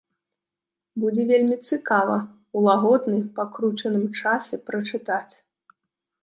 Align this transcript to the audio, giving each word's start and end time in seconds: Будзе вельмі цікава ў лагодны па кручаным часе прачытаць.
Будзе 1.01 1.23
вельмі 1.31 1.57
цікава 1.69 2.15
ў 2.21 2.63
лагодны 2.69 3.19
па 3.37 3.43
кручаным 3.59 4.09
часе 4.23 4.55
прачытаць. 4.71 5.29